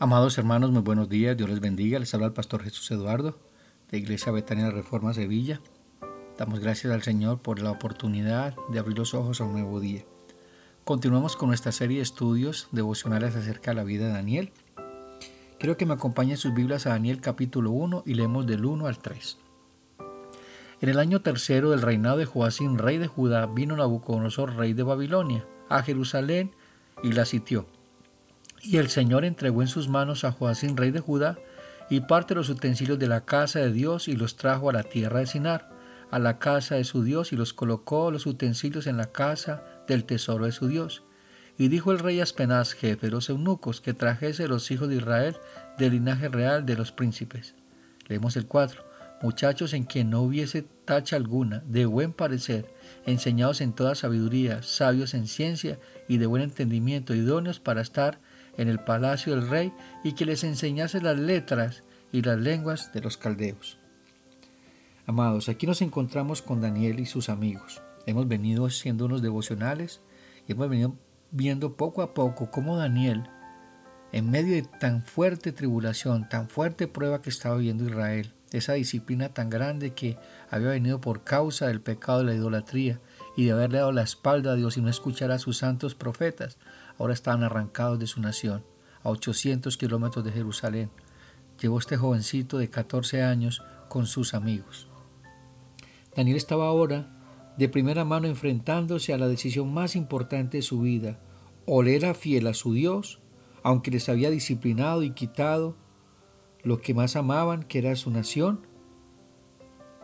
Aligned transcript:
Amados 0.00 0.38
hermanos, 0.38 0.70
muy 0.70 0.82
buenos 0.82 1.08
días, 1.08 1.36
Dios 1.36 1.50
les 1.50 1.58
bendiga. 1.58 1.98
Les 1.98 2.14
habla 2.14 2.28
el 2.28 2.32
pastor 2.32 2.62
Jesús 2.62 2.88
Eduardo 2.92 3.36
de 3.90 3.98
Iglesia 3.98 4.30
Betania 4.30 4.70
Reforma 4.70 5.12
Sevilla. 5.12 5.60
Damos 6.38 6.60
gracias 6.60 6.92
al 6.92 7.02
Señor 7.02 7.40
por 7.40 7.58
la 7.58 7.72
oportunidad 7.72 8.54
de 8.68 8.78
abrir 8.78 8.96
los 8.96 9.12
ojos 9.12 9.40
a 9.40 9.44
un 9.44 9.54
nuevo 9.54 9.80
día. 9.80 10.04
Continuamos 10.84 11.34
con 11.34 11.48
nuestra 11.48 11.72
serie 11.72 11.96
de 11.96 12.04
estudios 12.04 12.68
devocionales 12.70 13.34
acerca 13.34 13.72
de 13.72 13.74
la 13.74 13.82
vida 13.82 14.06
de 14.06 14.12
Daniel. 14.12 14.52
Quiero 15.58 15.76
que 15.76 15.84
me 15.84 15.94
acompañen 15.94 16.36
sus 16.36 16.54
Biblias 16.54 16.86
a 16.86 16.90
Daniel 16.90 17.20
capítulo 17.20 17.72
1 17.72 18.04
y 18.06 18.14
leemos 18.14 18.46
del 18.46 18.66
1 18.66 18.86
al 18.86 18.98
3. 18.98 19.36
En 20.80 20.88
el 20.90 21.00
año 21.00 21.22
tercero 21.22 21.70
del 21.70 21.82
reinado 21.82 22.18
de 22.18 22.24
Joacín, 22.24 22.78
rey 22.78 22.98
de 22.98 23.08
Judá, 23.08 23.46
vino 23.46 23.74
Nabucodonosor, 23.74 24.54
rey 24.54 24.74
de 24.74 24.84
Babilonia, 24.84 25.44
a 25.68 25.82
Jerusalén 25.82 26.52
y 27.02 27.10
la 27.10 27.24
sitió 27.24 27.66
y 28.62 28.78
el 28.78 28.88
Señor 28.88 29.24
entregó 29.24 29.62
en 29.62 29.68
sus 29.68 29.88
manos 29.88 30.24
a 30.24 30.32
Joacín, 30.32 30.76
rey 30.76 30.90
de 30.90 31.00
Judá, 31.00 31.38
y 31.90 32.00
parte 32.00 32.34
de 32.34 32.40
los 32.40 32.50
utensilios 32.50 32.98
de 32.98 33.06
la 33.06 33.24
casa 33.24 33.60
de 33.60 33.72
Dios 33.72 34.08
y 34.08 34.16
los 34.16 34.36
trajo 34.36 34.68
a 34.68 34.72
la 34.72 34.82
tierra 34.82 35.20
de 35.20 35.26
Sinar, 35.26 35.70
a 36.10 36.18
la 36.18 36.38
casa 36.38 36.74
de 36.74 36.84
su 36.84 37.02
Dios, 37.02 37.32
y 37.32 37.36
los 37.36 37.52
colocó 37.52 38.10
los 38.10 38.26
utensilios 38.26 38.86
en 38.86 38.96
la 38.96 39.12
casa 39.12 39.62
del 39.86 40.04
tesoro 40.04 40.44
de 40.44 40.52
su 40.52 40.68
Dios. 40.68 41.02
Y 41.56 41.68
dijo 41.68 41.90
el 41.90 41.98
rey 41.98 42.20
Aspenaz, 42.20 42.72
jefe 42.72 43.06
de 43.06 43.12
los 43.12 43.28
eunucos, 43.30 43.80
que 43.80 43.94
trajese 43.94 44.48
los 44.48 44.70
hijos 44.70 44.88
de 44.88 44.96
Israel 44.96 45.36
del 45.76 45.92
linaje 45.92 46.28
real 46.28 46.66
de 46.66 46.76
los 46.76 46.92
príncipes. 46.92 47.54
Leemos 48.06 48.36
el 48.36 48.46
4. 48.46 48.84
Muchachos 49.22 49.72
en 49.72 49.82
quien 49.82 50.10
no 50.10 50.22
hubiese 50.22 50.62
tacha 50.84 51.16
alguna, 51.16 51.62
de 51.66 51.86
buen 51.86 52.12
parecer, 52.12 52.72
enseñados 53.04 53.60
en 53.60 53.72
toda 53.72 53.96
sabiduría, 53.96 54.62
sabios 54.62 55.14
en 55.14 55.26
ciencia 55.26 55.80
y 56.06 56.18
de 56.18 56.26
buen 56.26 56.42
entendimiento, 56.42 57.14
idóneos 57.14 57.58
para 57.58 57.80
estar 57.80 58.20
en 58.58 58.68
el 58.68 58.80
palacio 58.80 59.34
del 59.34 59.48
rey 59.48 59.72
y 60.04 60.12
que 60.12 60.26
les 60.26 60.44
enseñase 60.44 61.00
las 61.00 61.18
letras 61.18 61.84
y 62.12 62.20
las 62.20 62.38
lenguas 62.38 62.92
de 62.92 63.00
los 63.00 63.16
caldeos. 63.16 63.78
Amados, 65.06 65.48
aquí 65.48 65.66
nos 65.66 65.80
encontramos 65.80 66.42
con 66.42 66.60
Daniel 66.60 67.00
y 67.00 67.06
sus 67.06 67.30
amigos. 67.30 67.80
Hemos 68.04 68.28
venido 68.28 68.66
haciendo 68.66 69.06
unos 69.06 69.22
devocionales 69.22 70.02
y 70.46 70.52
hemos 70.52 70.68
venido 70.68 70.96
viendo 71.30 71.76
poco 71.76 72.02
a 72.02 72.12
poco 72.12 72.50
cómo 72.50 72.76
Daniel, 72.76 73.24
en 74.12 74.30
medio 74.30 74.54
de 74.54 74.62
tan 74.62 75.02
fuerte 75.02 75.52
tribulación, 75.52 76.28
tan 76.28 76.48
fuerte 76.48 76.88
prueba 76.88 77.22
que 77.22 77.30
estaba 77.30 77.56
viviendo 77.56 77.84
Israel, 77.84 78.34
esa 78.52 78.74
disciplina 78.74 79.28
tan 79.30 79.50
grande 79.50 79.92
que 79.92 80.18
había 80.50 80.68
venido 80.68 81.00
por 81.00 81.24
causa 81.24 81.68
del 81.68 81.80
pecado 81.80 82.20
de 82.20 82.24
la 82.24 82.34
idolatría 82.34 83.00
y 83.36 83.44
de 83.44 83.52
haberle 83.52 83.78
dado 83.78 83.92
la 83.92 84.02
espalda 84.02 84.52
a 84.52 84.56
Dios 84.56 84.76
y 84.76 84.80
no 84.80 84.88
escuchar 84.88 85.30
a 85.30 85.38
sus 85.38 85.58
santos 85.58 85.94
profetas, 85.94 86.58
ahora 86.98 87.14
estaban 87.14 87.42
arrancados 87.42 87.98
de 87.98 88.06
su 88.06 88.20
nación, 88.20 88.64
a 89.02 89.10
800 89.10 89.76
kilómetros 89.76 90.24
de 90.24 90.32
Jerusalén. 90.32 90.90
Llevó 91.60 91.78
este 91.78 91.96
jovencito 91.96 92.58
de 92.58 92.68
14 92.68 93.22
años 93.22 93.62
con 93.88 94.06
sus 94.06 94.34
amigos. 94.34 94.88
Daniel 96.14 96.36
estaba 96.36 96.66
ahora 96.66 97.14
de 97.56 97.68
primera 97.68 98.04
mano 98.04 98.28
enfrentándose 98.28 99.12
a 99.12 99.18
la 99.18 99.28
decisión 99.28 99.72
más 99.72 99.96
importante 99.96 100.58
de 100.58 100.62
su 100.62 100.80
vida, 100.80 101.18
o 101.66 101.82
le 101.82 101.96
era 101.96 102.14
fiel 102.14 102.46
a 102.46 102.54
su 102.54 102.72
Dios, 102.72 103.20
aunque 103.62 103.90
les 103.90 104.08
había 104.08 104.30
disciplinado 104.30 105.02
y 105.02 105.10
quitado 105.10 105.76
lo 106.62 106.80
que 106.80 106.94
más 106.94 107.16
amaban, 107.16 107.62
que 107.62 107.78
era 107.78 107.94
su 107.96 108.10
nación, 108.10 108.66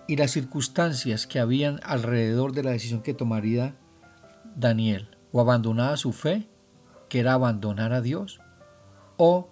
y 0.07 0.17
las 0.17 0.33
circunstancias 0.33 1.27
que 1.27 1.39
habían 1.41 1.81
alrededor 1.83 2.53
de 2.53 2.63
la 2.63 2.73
decisión 2.73 3.03
que 3.03 3.15
tomaría 3.15 3.77
Daniel, 4.57 5.17
o 5.33 5.41
abandonaba 5.41 5.97
su 5.97 6.13
fe 6.13 6.49
que 7.15 7.21
era 7.21 7.35
abandonar 7.35 7.93
a 7.93 8.01
Dios, 8.01 8.41
o 9.19 9.49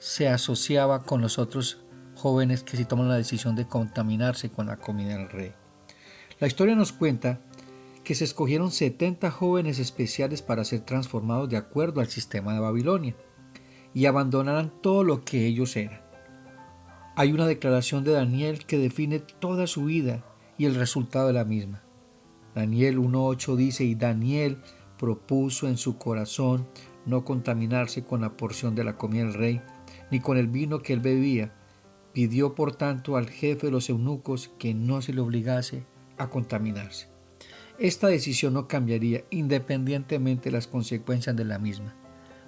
se 0.00 0.26
asociaba 0.26 1.04
con 1.04 1.20
los 1.20 1.38
otros 1.38 1.84
jóvenes 2.16 2.64
que 2.64 2.76
si 2.76 2.84
toman 2.84 3.06
la 3.06 3.14
decisión 3.14 3.54
de 3.54 3.68
contaminarse 3.68 4.50
con 4.50 4.66
la 4.66 4.78
comida 4.78 5.16
del 5.16 5.28
rey. 5.28 5.52
La 6.40 6.48
historia 6.48 6.74
nos 6.74 6.90
cuenta 6.90 7.38
que 8.02 8.16
se 8.16 8.24
escogieron 8.24 8.72
70 8.72 9.30
jóvenes 9.30 9.78
especiales 9.78 10.42
para 10.42 10.64
ser 10.64 10.80
transformados 10.80 11.48
de 11.48 11.56
acuerdo 11.56 12.00
al 12.00 12.08
sistema 12.08 12.52
de 12.52 12.58
Babilonia 12.58 13.14
y 13.94 14.06
abandonaran 14.06 14.72
todo 14.82 15.04
lo 15.04 15.24
que 15.24 15.46
ellos 15.46 15.76
eran. 15.76 16.00
Hay 17.14 17.32
una 17.32 17.46
declaración 17.46 18.02
de 18.02 18.10
Daniel 18.10 18.66
que 18.66 18.78
define 18.78 19.20
toda 19.20 19.68
su 19.68 19.84
vida 19.84 20.24
y 20.58 20.64
el 20.64 20.74
resultado 20.74 21.28
de 21.28 21.34
la 21.34 21.44
misma. 21.44 21.84
Daniel 22.56 22.98
1.8 22.98 23.54
dice, 23.54 23.84
y 23.84 23.94
Daniel 23.94 24.58
propuso 25.02 25.66
en 25.66 25.78
su 25.78 25.98
corazón 25.98 26.68
no 27.06 27.24
contaminarse 27.24 28.04
con 28.04 28.20
la 28.20 28.36
porción 28.36 28.76
de 28.76 28.84
la 28.84 28.96
comida 28.96 29.24
del 29.24 29.34
rey, 29.34 29.60
ni 30.12 30.20
con 30.20 30.38
el 30.38 30.46
vino 30.46 30.80
que 30.80 30.92
él 30.92 31.00
bebía. 31.00 31.52
Pidió 32.12 32.54
por 32.54 32.76
tanto 32.76 33.16
al 33.16 33.28
jefe 33.28 33.66
de 33.66 33.72
los 33.72 33.90
eunucos 33.90 34.52
que 34.60 34.74
no 34.74 35.02
se 35.02 35.12
le 35.12 35.20
obligase 35.20 35.84
a 36.18 36.30
contaminarse. 36.30 37.08
Esta 37.80 38.06
decisión 38.06 38.54
no 38.54 38.68
cambiaría 38.68 39.24
independientemente 39.30 40.50
de 40.50 40.52
las 40.52 40.68
consecuencias 40.68 41.34
de 41.34 41.46
la 41.46 41.58
misma. 41.58 41.96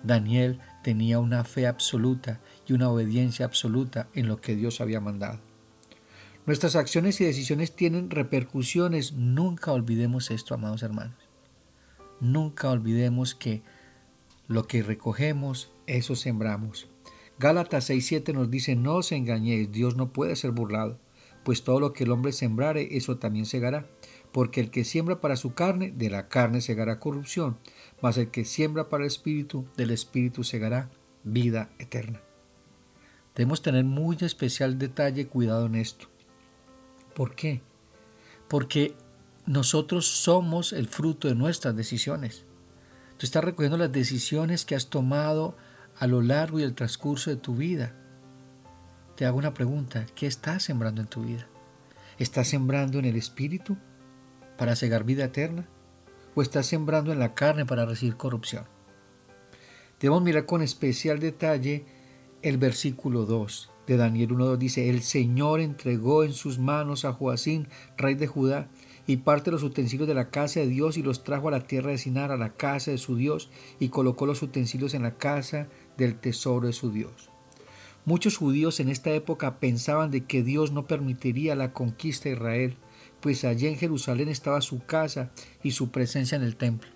Daniel 0.04 0.60
tenía 0.84 1.18
una 1.18 1.42
fe 1.42 1.66
absoluta 1.66 2.40
y 2.68 2.74
una 2.74 2.88
obediencia 2.88 3.46
absoluta 3.46 4.06
en 4.14 4.28
lo 4.28 4.40
que 4.40 4.54
Dios 4.54 4.80
había 4.80 5.00
mandado. 5.00 5.40
Nuestras 6.46 6.76
acciones 6.76 7.20
y 7.20 7.24
decisiones 7.24 7.74
tienen 7.74 8.10
repercusiones. 8.10 9.14
Nunca 9.14 9.72
olvidemos 9.72 10.30
esto, 10.30 10.54
amados 10.54 10.84
hermanos. 10.84 11.23
Nunca 12.24 12.70
olvidemos 12.70 13.34
que 13.34 13.62
lo 14.48 14.66
que 14.66 14.82
recogemos, 14.82 15.70
eso 15.86 16.16
sembramos. 16.16 16.88
Gálatas 17.38 17.90
6.7 17.90 18.32
nos 18.32 18.50
dice, 18.50 18.76
no 18.76 18.94
os 18.94 19.12
engañéis, 19.12 19.70
Dios 19.70 19.94
no 19.96 20.10
puede 20.10 20.34
ser 20.34 20.52
burlado, 20.52 20.98
pues 21.44 21.64
todo 21.64 21.80
lo 21.80 21.92
que 21.92 22.04
el 22.04 22.12
hombre 22.12 22.32
sembrare, 22.32 22.96
eso 22.96 23.18
también 23.18 23.44
segará. 23.44 23.86
Porque 24.32 24.62
el 24.62 24.70
que 24.70 24.84
siembra 24.84 25.20
para 25.20 25.36
su 25.36 25.52
carne, 25.52 25.92
de 25.94 26.08
la 26.08 26.28
carne 26.28 26.62
segará 26.62 26.98
corrupción, 26.98 27.58
mas 28.00 28.16
el 28.16 28.30
que 28.30 28.46
siembra 28.46 28.88
para 28.88 29.04
el 29.04 29.08
espíritu, 29.08 29.66
del 29.76 29.90
espíritu 29.90 30.44
segará 30.44 30.88
vida 31.24 31.68
eterna. 31.78 32.22
Debemos 33.34 33.60
tener 33.60 33.84
muy 33.84 34.16
especial 34.22 34.78
detalle 34.78 35.26
cuidado 35.26 35.66
en 35.66 35.74
esto. 35.74 36.06
¿Por 37.14 37.34
qué? 37.34 37.60
Porque 38.48 38.94
nosotros 39.46 40.06
somos 40.06 40.72
el 40.72 40.88
fruto 40.88 41.28
de 41.28 41.34
nuestras 41.34 41.76
decisiones. 41.76 42.44
Tú 43.18 43.26
estás 43.26 43.44
recogiendo 43.44 43.76
las 43.76 43.92
decisiones 43.92 44.64
que 44.64 44.74
has 44.74 44.88
tomado 44.88 45.56
a 45.98 46.06
lo 46.06 46.22
largo 46.22 46.58
y 46.58 46.62
el 46.62 46.74
transcurso 46.74 47.30
de 47.30 47.36
tu 47.36 47.54
vida. 47.54 47.94
Te 49.16 49.26
hago 49.26 49.38
una 49.38 49.54
pregunta, 49.54 50.06
¿qué 50.14 50.26
estás 50.26 50.64
sembrando 50.64 51.00
en 51.00 51.06
tu 51.06 51.24
vida? 51.24 51.46
¿Estás 52.18 52.48
sembrando 52.48 52.98
en 52.98 53.04
el 53.04 53.16
Espíritu 53.16 53.76
para 54.56 54.76
cegar 54.76 55.04
vida 55.04 55.24
eterna? 55.24 55.68
¿O 56.34 56.42
estás 56.42 56.66
sembrando 56.66 57.12
en 57.12 57.18
la 57.18 57.34
carne 57.34 57.64
para 57.64 57.86
recibir 57.86 58.16
corrupción? 58.16 58.64
Debemos 60.00 60.22
mirar 60.22 60.46
con 60.46 60.62
especial 60.62 61.20
detalle 61.20 61.86
el 62.42 62.58
versículo 62.58 63.24
2 63.24 63.70
de 63.86 63.96
Daniel 63.96 64.30
1.2 64.30 64.56
dice, 64.56 64.90
el 64.90 65.02
Señor 65.02 65.60
entregó 65.60 66.24
en 66.24 66.32
sus 66.32 66.58
manos 66.58 67.04
a 67.04 67.12
Joacín, 67.12 67.68
rey 67.96 68.14
de 68.14 68.26
Judá, 68.26 68.68
y 69.06 69.18
parte 69.18 69.50
los 69.50 69.62
utensilios 69.62 70.08
de 70.08 70.14
la 70.14 70.30
casa 70.30 70.60
de 70.60 70.66
Dios 70.66 70.96
y 70.96 71.02
los 71.02 71.24
trajo 71.24 71.48
a 71.48 71.52
la 71.52 71.66
tierra 71.66 71.90
de 71.90 71.98
Sinar, 71.98 72.30
a 72.30 72.36
la 72.36 72.54
casa 72.54 72.90
de 72.90 72.98
su 72.98 73.16
Dios, 73.16 73.50
y 73.78 73.88
colocó 73.88 74.26
los 74.26 74.42
utensilios 74.42 74.94
en 74.94 75.02
la 75.02 75.16
casa 75.16 75.68
del 75.96 76.16
tesoro 76.16 76.66
de 76.66 76.72
su 76.72 76.90
Dios. 76.90 77.30
Muchos 78.06 78.36
judíos 78.36 78.80
en 78.80 78.88
esta 78.88 79.10
época 79.10 79.58
pensaban 79.60 80.10
de 80.10 80.24
que 80.24 80.42
Dios 80.42 80.72
no 80.72 80.86
permitiría 80.86 81.54
la 81.54 81.72
conquista 81.72 82.28
de 82.28 82.34
Israel, 82.34 82.76
pues 83.20 83.44
allí 83.44 83.66
en 83.66 83.76
Jerusalén 83.76 84.28
estaba 84.28 84.60
su 84.60 84.84
casa 84.84 85.30
y 85.62 85.70
su 85.70 85.90
presencia 85.90 86.36
en 86.36 86.42
el 86.42 86.56
templo. 86.56 86.90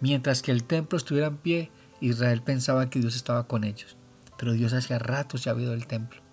Mientras 0.00 0.42
que 0.42 0.50
el 0.50 0.64
templo 0.64 0.98
estuviera 0.98 1.28
en 1.28 1.38
pie, 1.38 1.70
Israel 2.00 2.42
pensaba 2.42 2.90
que 2.90 3.00
Dios 3.00 3.16
estaba 3.16 3.46
con 3.46 3.64
ellos, 3.64 3.96
pero 4.38 4.52
Dios 4.52 4.74
hacía 4.74 4.98
rato 4.98 5.38
se 5.38 5.48
ha 5.48 5.54
ido 5.54 5.70
del 5.70 5.86
templo. 5.86 6.23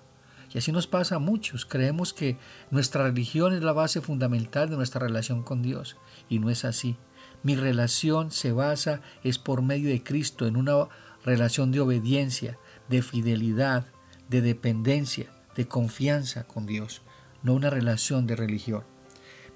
Y 0.53 0.57
así 0.57 0.71
nos 0.71 0.88
pasa 0.88 1.15
a 1.15 1.19
muchos. 1.19 1.65
Creemos 1.65 2.13
que 2.13 2.38
nuestra 2.71 3.03
religión 3.03 3.53
es 3.53 3.63
la 3.63 3.74
base 3.74 4.01
fundamental 4.01 4.69
de 4.69 4.75
nuestra 4.75 5.00
relación 5.00 5.44
con 5.44 5.62
Dios. 5.62 5.98
Y 6.30 6.39
no 6.39 6.50
es 6.50 6.65
así. 6.65 6.98
Mi 7.44 7.56
relación 7.56 8.31
se 8.31 8.51
basa 8.51 9.01
es 9.24 9.39
por 9.39 9.62
medio 9.62 9.89
de 9.89 10.03
Cristo 10.03 10.45
en 10.45 10.57
una 10.57 10.89
relación 11.24 11.71
de 11.71 11.80
obediencia, 11.80 12.57
de 12.89 13.01
fidelidad, 13.01 13.86
de 14.30 14.42
dependencia, 14.42 15.31
de 15.56 15.68
confianza 15.68 16.44
con 16.44 16.65
Dios, 16.65 17.01
no 17.44 17.54
una 17.54 17.69
relación 17.69 18.27
de 18.27 18.36
religión. 18.36 18.83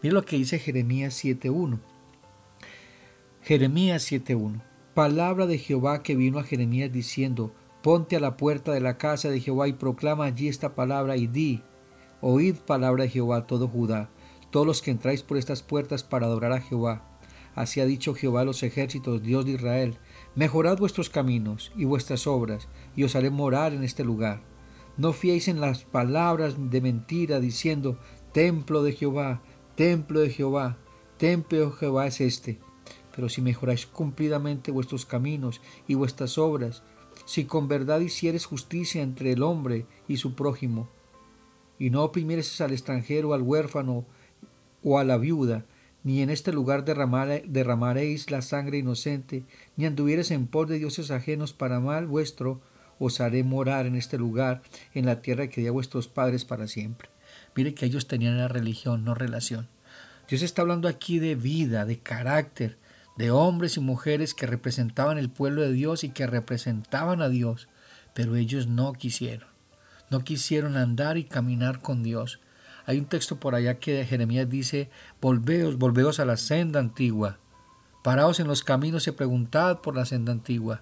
Mira 0.01 0.13
lo 0.13 0.25
que 0.25 0.37
dice 0.37 0.59
Jeremías 0.59 1.23
7.1. 1.23 1.79
Jeremías 3.41 4.11
7.1. 4.11 4.61
Palabra 4.93 5.45
de 5.45 5.57
Jehová 5.57 6.03
que 6.03 6.15
vino 6.15 6.39
a 6.39 6.43
Jeremías 6.43 6.91
diciendo, 6.91 7.53
Ponte 7.85 8.15
a 8.15 8.19
la 8.19 8.35
puerta 8.35 8.71
de 8.71 8.79
la 8.81 8.97
casa 8.97 9.29
de 9.29 9.39
Jehová 9.39 9.67
y 9.67 9.73
proclama 9.73 10.25
allí 10.25 10.47
esta 10.47 10.73
palabra 10.73 11.17
y 11.17 11.27
di, 11.27 11.61
Oíd 12.19 12.55
palabra 12.55 13.03
de 13.03 13.11
Jehová 13.11 13.45
todo 13.45 13.67
Judá, 13.67 14.09
todos 14.49 14.65
los 14.65 14.81
que 14.81 14.89
entráis 14.89 15.21
por 15.21 15.37
estas 15.37 15.61
puertas 15.61 16.03
para 16.03 16.25
adorar 16.25 16.51
a 16.51 16.61
Jehová. 16.61 17.07
Así 17.53 17.81
ha 17.81 17.85
dicho 17.85 18.15
Jehová 18.15 18.41
a 18.41 18.43
los 18.43 18.63
ejércitos, 18.63 19.21
Dios 19.21 19.45
de 19.45 19.51
Israel, 19.51 19.99
Mejorad 20.33 20.79
vuestros 20.79 21.11
caminos 21.11 21.71
y 21.75 21.85
vuestras 21.85 22.25
obras, 22.25 22.67
y 22.95 23.03
os 23.03 23.15
haré 23.15 23.29
morar 23.29 23.71
en 23.71 23.83
este 23.83 24.03
lugar. 24.03 24.41
No 24.97 25.13
fiéis 25.13 25.47
en 25.47 25.61
las 25.61 25.83
palabras 25.83 26.55
de 26.57 26.81
mentira, 26.81 27.39
diciendo, 27.39 27.99
Templo 28.31 28.81
de 28.81 28.93
Jehová, 28.93 29.43
templo 29.75 30.21
de 30.21 30.31
Jehová, 30.31 30.79
templo 31.17 31.59
de 31.59 31.71
Jehová 31.71 32.07
es 32.07 32.19
este. 32.19 32.57
Pero 33.15 33.29
si 33.29 33.43
mejoráis 33.43 33.85
cumplidamente 33.85 34.71
vuestros 34.71 35.05
caminos 35.05 35.61
y 35.87 35.93
vuestras 35.93 36.39
obras, 36.39 36.81
si 37.25 37.45
con 37.45 37.67
verdad 37.67 37.99
hicieres 37.99 38.45
justicia 38.45 39.01
entre 39.01 39.31
el 39.31 39.43
hombre 39.43 39.85
y 40.07 40.17
su 40.17 40.35
prójimo, 40.35 40.89
y 41.77 41.89
no 41.89 42.03
oprimieres 42.03 42.61
al 42.61 42.71
extranjero, 42.71 43.33
al 43.33 43.41
huérfano 43.41 44.05
o 44.83 44.99
a 44.99 45.03
la 45.03 45.17
viuda, 45.17 45.65
ni 46.03 46.21
en 46.21 46.29
este 46.29 46.53
lugar 46.53 46.85
derramaréis 46.85 48.29
la 48.29 48.43
sangre 48.43 48.77
inocente, 48.77 49.43
ni 49.75 49.85
anduvieres 49.85 50.29
en 50.29 50.45
pos 50.45 50.69
de 50.69 50.77
dioses 50.77 51.09
ajenos 51.09 51.53
para 51.53 51.79
mal 51.79 52.05
vuestro, 52.05 52.61
os 52.99 53.19
haré 53.19 53.43
morar 53.43 53.87
en 53.87 53.95
este 53.95 54.17
lugar, 54.17 54.61
en 54.93 55.05
la 55.05 55.21
tierra 55.21 55.47
que 55.47 55.61
di 55.61 55.67
a 55.67 55.71
vuestros 55.71 56.07
padres 56.07 56.45
para 56.45 56.67
siempre. 56.67 57.09
Mire 57.55 57.73
que 57.73 57.87
ellos 57.87 58.07
tenían 58.07 58.37
la 58.37 58.47
religión, 58.47 59.03
no 59.03 59.15
relación. 59.15 59.67
Dios 60.29 60.43
está 60.43 60.61
hablando 60.61 60.87
aquí 60.87 61.19
de 61.19 61.35
vida, 61.35 61.85
de 61.85 61.99
carácter, 61.99 62.77
de 63.15 63.31
hombres 63.31 63.77
y 63.77 63.79
mujeres 63.79 64.33
que 64.33 64.45
representaban 64.45 65.17
el 65.17 65.29
pueblo 65.29 65.61
de 65.61 65.71
Dios 65.71 66.03
y 66.03 66.09
que 66.09 66.27
representaban 66.27 67.21
a 67.21 67.29
Dios, 67.29 67.67
pero 68.13 68.35
ellos 68.35 68.67
no 68.67 68.93
quisieron. 68.93 69.47
No 70.09 70.23
quisieron 70.23 70.77
andar 70.77 71.17
y 71.17 71.23
caminar 71.23 71.79
con 71.79 72.03
Dios. 72.03 72.39
Hay 72.85 72.99
un 72.99 73.05
texto 73.05 73.39
por 73.39 73.55
allá 73.55 73.79
que 73.79 74.05
Jeremías 74.05 74.49
dice, 74.49 74.89
volveos, 75.21 75.77
volveos 75.77 76.19
a 76.19 76.25
la 76.25 76.37
senda 76.37 76.79
antigua. 76.79 77.39
Paraos 78.03 78.39
en 78.39 78.47
los 78.47 78.63
caminos 78.63 79.07
y 79.07 79.11
preguntad 79.11 79.79
por 79.79 79.95
la 79.95 80.05
senda 80.05 80.31
antigua, 80.31 80.81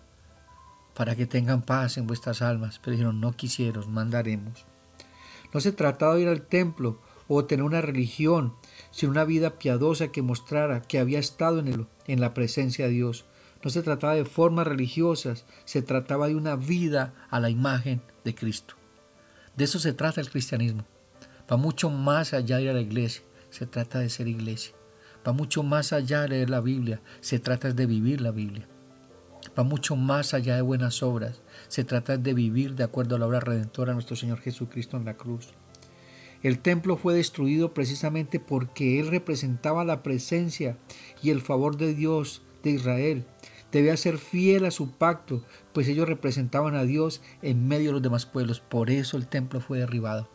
para 0.94 1.15
que 1.15 1.25
tengan 1.25 1.62
paz 1.62 1.97
en 1.97 2.06
vuestras 2.06 2.41
almas. 2.41 2.80
Pero 2.80 2.91
dijeron, 2.91 3.21
no 3.21 3.31
quisieron, 3.31 3.94
mandaremos. 3.94 4.65
No 5.53 5.62
se 5.62 5.71
trataba 5.71 6.15
de 6.15 6.24
ir 6.24 6.27
al 6.27 6.41
templo 6.41 7.00
o 7.27 7.45
tener 7.45 7.63
una 7.63 7.81
religión, 7.81 8.53
sino 8.91 9.11
una 9.11 9.25
vida 9.25 9.57
piadosa 9.57 10.09
que 10.09 10.21
mostrara 10.21 10.81
que 10.81 10.99
había 10.99 11.19
estado 11.19 11.59
en, 11.59 11.67
el, 11.67 11.87
en 12.07 12.21
la 12.21 12.33
presencia 12.33 12.85
de 12.85 12.91
Dios. 12.91 13.25
No 13.63 13.69
se 13.69 13.81
trataba 13.81 14.15
de 14.15 14.25
formas 14.25 14.67
religiosas, 14.67 15.45
se 15.65 15.81
trataba 15.81 16.27
de 16.27 16.35
una 16.35 16.55
vida 16.55 17.13
a 17.29 17.39
la 17.39 17.49
imagen 17.49 18.01
de 18.23 18.35
Cristo. 18.35 18.75
De 19.55 19.65
eso 19.65 19.79
se 19.79 19.93
trata 19.93 20.19
el 20.19 20.29
cristianismo. 20.29 20.85
Va 21.51 21.57
mucho 21.57 21.89
más 21.89 22.33
allá 22.33 22.57
de 22.57 22.63
ir 22.63 22.69
a 22.69 22.73
la 22.73 22.81
iglesia, 22.81 23.23
se 23.49 23.65
trata 23.65 23.99
de 23.99 24.09
ser 24.09 24.27
iglesia. 24.27 24.73
Va 25.25 25.31
mucho 25.31 25.63
más 25.63 25.93
allá 25.93 26.21
de 26.21 26.29
leer 26.29 26.49
la 26.49 26.59
Biblia, 26.59 27.01
se 27.21 27.39
trata 27.39 27.71
de 27.71 27.85
vivir 27.85 28.19
la 28.19 28.31
Biblia. 28.31 28.67
Va 29.57 29.63
mucho 29.63 29.95
más 29.95 30.33
allá 30.33 30.55
de 30.55 30.61
buenas 30.61 31.03
obras, 31.03 31.41
se 31.67 31.83
trata 31.83 32.17
de 32.17 32.33
vivir 32.33 32.75
de 32.75 32.83
acuerdo 32.83 33.15
a 33.15 33.19
la 33.19 33.27
obra 33.27 33.39
redentora 33.39 33.91
de 33.91 33.95
nuestro 33.95 34.15
Señor 34.15 34.39
Jesucristo 34.39 34.97
en 34.97 35.05
la 35.05 35.15
cruz. 35.15 35.53
El 36.44 36.60
templo 36.60 36.98
fue 36.98 37.16
destruido 37.16 37.74
precisamente 37.74 38.40
porque 38.42 39.00
él 39.00 39.07
representaba 39.07 39.86
la 39.86 40.04
presencia 40.04 40.78
y 41.22 41.30
el 41.30 41.42
favor 41.42 41.78
de 41.78 41.95
Dios 41.95 42.42
de 42.63 42.72
Israel. 42.72 43.25
Debía 43.72 43.95
ser 43.95 44.18
fiel 44.18 44.66
a 44.66 44.72
su 44.72 44.92
pacto, 44.92 45.42
pues 45.74 45.88
ellos 45.88 46.07
representaban 46.07 46.75
a 46.75 46.84
Dios 46.84 47.22
en 47.42 47.68
medio 47.68 47.88
de 47.88 47.94
los 47.94 48.01
demás 48.01 48.25
pueblos. 48.25 48.60
Por 48.60 48.90
eso 48.90 49.16
el 49.16 49.25
templo 49.28 49.62
fue 49.62 49.80
derribado. 49.80 50.30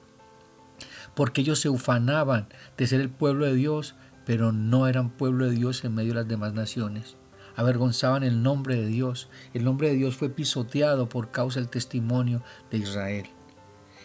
Porque 1.14 1.42
ellos 1.42 1.60
se 1.60 1.68
ufanaban 1.68 2.48
de 2.78 2.86
ser 2.86 3.00
el 3.00 3.10
pueblo 3.10 3.44
de 3.44 3.54
Dios, 3.54 3.94
pero 4.24 4.50
no 4.50 4.88
eran 4.88 5.10
pueblo 5.10 5.44
de 5.44 5.52
Dios 5.52 5.84
en 5.84 5.94
medio 5.94 6.14
de 6.14 6.20
las 6.20 6.28
demás 6.28 6.54
naciones. 6.54 7.16
Avergonzaban 7.54 8.22
el 8.22 8.42
nombre 8.42 8.76
de 8.76 8.86
Dios. 8.86 9.28
El 9.52 9.64
nombre 9.64 9.88
de 9.88 9.94
Dios 9.94 10.16
fue 10.16 10.30
pisoteado 10.30 11.08
por 11.08 11.30
causa 11.30 11.60
del 11.60 11.68
testimonio 11.68 12.42
de 12.70 12.78
Israel. 12.78 13.26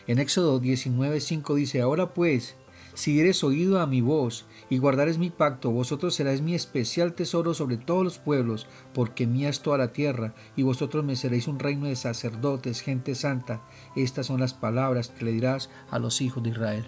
En 0.06 0.20
Éxodo 0.20 0.60
19:5 0.60 1.56
dice, 1.56 1.82
Ahora 1.82 2.14
pues, 2.14 2.56
si 2.94 3.14
dieres 3.14 3.44
oído 3.44 3.80
a 3.80 3.88
mi 3.88 4.02
voz 4.02 4.46
y 4.70 4.78
guardares 4.78 5.18
mi 5.18 5.30
pacto, 5.30 5.72
vosotros 5.72 6.14
seréis 6.14 6.42
mi 6.42 6.54
especial 6.54 7.14
tesoro 7.14 7.54
sobre 7.54 7.78
todos 7.78 8.04
los 8.04 8.20
pueblos, 8.20 8.68
porque 8.94 9.26
mía 9.26 9.50
es 9.50 9.62
toda 9.62 9.78
la 9.78 9.94
tierra, 9.94 10.36
y 10.56 10.64
vosotros 10.64 11.04
me 11.04 11.16
seréis 11.16 11.48
un 11.48 11.58
reino 11.58 11.88
de 11.88 11.96
sacerdotes, 11.96 12.82
gente 12.82 13.16
santa. 13.16 13.62
Estas 13.96 14.28
son 14.28 14.42
las 14.42 14.54
palabras 14.54 15.10
que 15.10 15.26
le 15.26 15.32
dirás 15.32 15.70
a 15.90 16.00
los 16.00 16.22
hijos 16.22 16.44
de 16.44 16.50
Israel. 16.50 16.88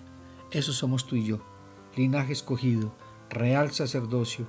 Eso 0.51 0.73
somos 0.73 1.07
tú 1.07 1.15
y 1.15 1.25
yo, 1.25 1.39
linaje 1.95 2.33
escogido, 2.33 2.93
real 3.29 3.71
sacerdocio, 3.71 4.45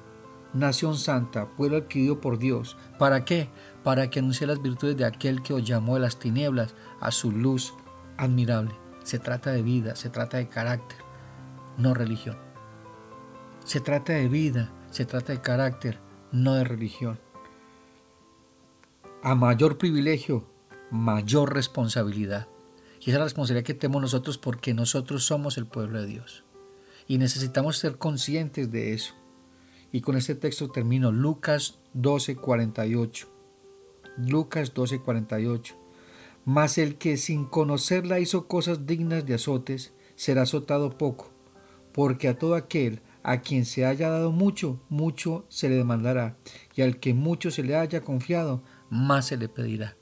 nación 0.52 0.96
santa, 0.96 1.46
pueblo 1.56 1.78
adquirido 1.78 2.20
por 2.20 2.38
Dios. 2.38 2.76
¿Para 2.98 3.24
qué? 3.24 3.48
Para 3.82 4.10
que 4.10 4.18
anuncie 4.18 4.46
las 4.46 4.60
virtudes 4.60 4.96
de 4.96 5.04
aquel 5.04 5.42
que 5.42 5.54
os 5.54 5.64
llamó 5.64 5.94
de 5.94 6.00
las 6.00 6.18
tinieblas 6.18 6.74
a 7.00 7.12
su 7.12 7.30
luz 7.32 7.72
admirable. 8.16 8.74
Se 9.04 9.18
trata 9.18 9.52
de 9.52 9.62
vida, 9.62 9.96
se 9.96 10.10
trata 10.10 10.38
de 10.38 10.48
carácter, 10.48 10.98
no 11.78 11.94
religión. 11.94 12.36
Se 13.64 13.80
trata 13.80 14.12
de 14.12 14.28
vida, 14.28 14.72
se 14.90 15.04
trata 15.04 15.32
de 15.32 15.40
carácter, 15.40 15.98
no 16.32 16.54
de 16.54 16.64
religión. 16.64 17.18
A 19.22 19.34
mayor 19.34 19.78
privilegio, 19.78 20.46
mayor 20.90 21.54
responsabilidad. 21.54 22.48
Y 23.00 23.10
esa 23.10 23.12
es 23.12 23.18
la 23.18 23.24
responsabilidad 23.24 23.66
que 23.66 23.74
tenemos 23.74 24.02
nosotros 24.02 24.38
porque 24.38 24.74
nosotros 24.74 25.24
somos 25.24 25.58
el 25.58 25.66
pueblo 25.66 26.00
de 26.00 26.06
Dios. 26.06 26.44
Y 27.08 27.18
necesitamos 27.18 27.78
ser 27.78 27.98
conscientes 27.98 28.70
de 28.70 28.92
eso. 28.92 29.14
Y 29.92 30.00
con 30.00 30.16
este 30.16 30.34
texto 30.34 30.70
termino 30.70 31.12
Lucas 31.12 31.78
12:48. 31.94 33.28
Lucas 34.16 34.74
12:48. 34.74 35.74
Mas 36.46 36.78
el 36.78 36.96
que 36.96 37.16
sin 37.16 37.44
conocerla 37.44 38.20
hizo 38.20 38.46
cosas 38.46 38.86
dignas 38.86 39.26
de 39.26 39.34
azotes, 39.34 39.92
será 40.14 40.42
azotado 40.42 40.96
poco, 40.96 41.32
porque 41.92 42.28
a 42.28 42.38
todo 42.38 42.54
aquel 42.54 43.02
a 43.24 43.40
quien 43.40 43.64
se 43.64 43.84
haya 43.84 44.08
dado 44.08 44.30
mucho, 44.30 44.80
mucho 44.88 45.44
se 45.48 45.68
le 45.68 45.74
demandará, 45.74 46.36
y 46.76 46.82
al 46.82 47.00
que 47.00 47.14
mucho 47.14 47.50
se 47.50 47.64
le 47.64 47.74
haya 47.74 48.02
confiado, 48.02 48.62
más 48.90 49.26
se 49.26 49.36
le 49.36 49.48
pedirá. 49.48 49.96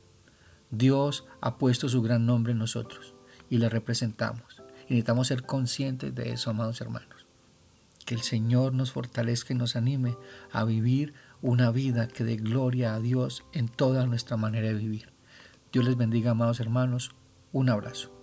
Dios 0.71 1.25
ha 1.41 1.57
puesto 1.57 1.89
su 1.89 2.03
gran 2.03 2.27
nombre 2.27 2.53
en 2.53 2.59
nosotros 2.59 3.15
y 3.49 3.57
le 3.57 3.71
representamos. 3.71 4.63
Y 4.87 4.93
necesitamos 4.93 5.29
ser 5.29 5.45
conscientes 5.45 6.15
de 6.15 6.33
eso, 6.33 6.51
amados 6.51 6.83
hermanos. 6.83 7.27
Que 8.05 8.15
el 8.15 8.21
Señor 8.21 8.75
nos 8.75 8.93
fortalezca 8.93 9.55
y 9.55 9.57
nos 9.57 9.77
anime 9.77 10.19
a 10.53 10.65
vivir 10.65 11.15
una 11.41 11.71
vida 11.71 12.07
que 12.07 12.25
dé 12.25 12.37
gloria 12.37 12.95
a 12.95 13.01
Dios 13.01 13.45
en 13.55 13.69
toda 13.69 14.07
nuestra 14.07 14.37
manera 14.37 14.69
de 14.69 14.75
vivir. 14.75 15.14
Dios 15.75 15.87
les 15.87 15.97
bendiga, 15.97 16.31
amados 16.31 16.61
hermanos. 16.61 17.17
Un 17.51 17.69
abrazo. 17.69 18.14